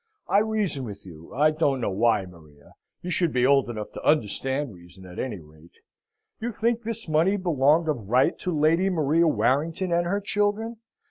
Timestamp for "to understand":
3.91-4.73